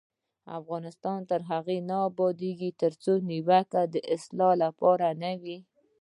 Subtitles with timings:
[0.59, 5.57] افغانستان تر هغو نه ابادیږي، ترڅو نیوکه د اصلاح لپاره نه وي.